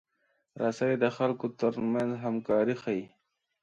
[0.61, 3.05] رسۍ د خلکو ترمنځ همکاري ښيي.